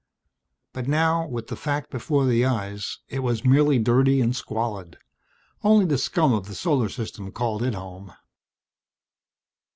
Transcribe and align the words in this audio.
But 0.73 0.87
now, 0.87 1.27
with 1.27 1.45
the 1.49 1.55
fact 1.55 1.91
before 1.91 2.25
the 2.25 2.43
eyes, 2.43 2.97
it 3.07 3.19
was 3.19 3.45
merely 3.45 3.77
dirty 3.77 4.19
and 4.19 4.35
squalid. 4.35 4.97
Only 5.63 5.85
the 5.85 5.99
scum 5.99 6.33
of 6.33 6.47
the 6.47 6.55
Solar 6.55 6.89
System 6.89 7.31
called 7.31 7.61
it 7.61 7.75
home. 7.75 8.11